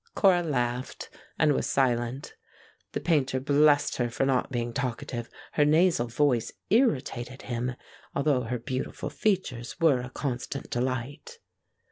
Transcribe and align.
Cora 0.15 0.41
laughed, 0.41 1.11
and 1.37 1.53
was 1.53 1.67
silent. 1.67 2.33
The 2.93 2.99
Painter 2.99 3.39
blessed 3.39 3.97
her 3.97 4.09
for 4.09 4.25
not 4.25 4.51
being 4.51 4.73
talkative; 4.73 5.29
her 5.51 5.63
nasal 5.63 6.07
voice 6.07 6.51
irritated 6.71 7.43
him, 7.43 7.75
although 8.15 8.41
her 8.41 8.57
beautiful 8.57 9.11
features 9.11 9.79
were 9.79 10.01
a 10.01 10.09
constant 10.09 10.71
delight. 10.71 11.37